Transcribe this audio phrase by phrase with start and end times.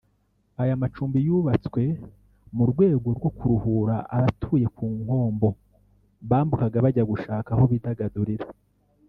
[0.61, 1.83] Aya macumbi yubatswe
[2.55, 5.47] mu rwego rwo kuruhura abatuye ku Nkombo
[6.29, 8.45] bambukaga bajya gushaka aho bidagadurira